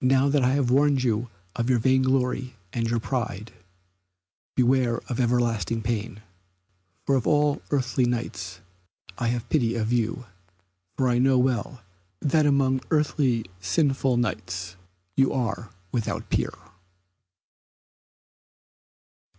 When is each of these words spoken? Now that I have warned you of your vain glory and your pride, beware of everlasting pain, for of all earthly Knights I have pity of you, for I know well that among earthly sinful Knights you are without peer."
Now 0.00 0.30
that 0.30 0.42
I 0.42 0.52
have 0.54 0.70
warned 0.70 1.04
you 1.04 1.28
of 1.56 1.68
your 1.68 1.78
vain 1.78 2.00
glory 2.00 2.56
and 2.72 2.88
your 2.88 2.98
pride, 2.98 3.52
beware 4.56 5.00
of 5.10 5.20
everlasting 5.20 5.82
pain, 5.82 6.22
for 7.04 7.16
of 7.16 7.26
all 7.26 7.60
earthly 7.70 8.06
Knights 8.06 8.60
I 9.18 9.28
have 9.28 9.46
pity 9.50 9.74
of 9.76 9.92
you, 9.92 10.24
for 10.96 11.06
I 11.10 11.18
know 11.18 11.36
well 11.36 11.82
that 12.20 12.46
among 12.46 12.80
earthly 12.90 13.44
sinful 13.60 14.16
Knights 14.16 14.76
you 15.16 15.34
are 15.34 15.68
without 15.92 16.30
peer." 16.30 16.54